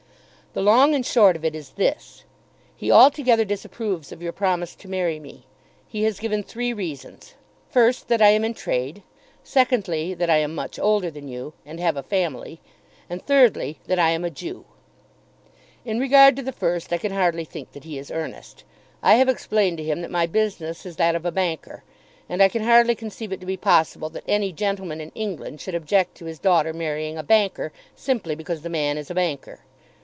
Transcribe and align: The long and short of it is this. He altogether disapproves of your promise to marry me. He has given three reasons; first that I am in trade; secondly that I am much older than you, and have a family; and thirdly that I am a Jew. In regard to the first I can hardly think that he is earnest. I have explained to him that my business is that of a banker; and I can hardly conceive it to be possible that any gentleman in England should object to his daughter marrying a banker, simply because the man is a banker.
The 0.53 0.61
long 0.61 0.93
and 0.93 1.05
short 1.05 1.37
of 1.37 1.45
it 1.45 1.55
is 1.55 1.69
this. 1.79 2.25
He 2.75 2.91
altogether 2.91 3.45
disapproves 3.45 4.11
of 4.11 4.21
your 4.21 4.33
promise 4.33 4.75
to 4.75 4.89
marry 4.89 5.17
me. 5.17 5.45
He 5.87 6.03
has 6.03 6.19
given 6.19 6.43
three 6.43 6.73
reasons; 6.73 7.35
first 7.69 8.09
that 8.09 8.21
I 8.21 8.31
am 8.31 8.43
in 8.43 8.53
trade; 8.53 9.01
secondly 9.45 10.13
that 10.13 10.29
I 10.29 10.39
am 10.39 10.53
much 10.53 10.77
older 10.77 11.09
than 11.09 11.29
you, 11.29 11.53
and 11.65 11.79
have 11.79 11.95
a 11.95 12.03
family; 12.03 12.59
and 13.09 13.25
thirdly 13.25 13.79
that 13.87 13.97
I 13.97 14.09
am 14.09 14.25
a 14.25 14.29
Jew. 14.29 14.65
In 15.85 16.01
regard 16.01 16.35
to 16.35 16.41
the 16.43 16.51
first 16.51 16.91
I 16.91 16.97
can 16.97 17.13
hardly 17.13 17.45
think 17.45 17.71
that 17.71 17.85
he 17.85 17.97
is 17.97 18.11
earnest. 18.11 18.65
I 19.01 19.13
have 19.13 19.29
explained 19.29 19.77
to 19.77 19.85
him 19.85 20.01
that 20.01 20.11
my 20.11 20.25
business 20.25 20.85
is 20.85 20.97
that 20.97 21.15
of 21.15 21.25
a 21.25 21.31
banker; 21.31 21.85
and 22.27 22.43
I 22.43 22.49
can 22.49 22.63
hardly 22.63 22.95
conceive 22.95 23.31
it 23.31 23.39
to 23.39 23.45
be 23.45 23.55
possible 23.55 24.09
that 24.09 24.25
any 24.27 24.51
gentleman 24.51 24.99
in 24.99 25.13
England 25.15 25.61
should 25.61 25.75
object 25.75 26.15
to 26.15 26.25
his 26.25 26.39
daughter 26.39 26.73
marrying 26.73 27.17
a 27.17 27.23
banker, 27.23 27.71
simply 27.95 28.35
because 28.35 28.63
the 28.63 28.69
man 28.69 28.97
is 28.97 29.09
a 29.09 29.15
banker. 29.15 29.61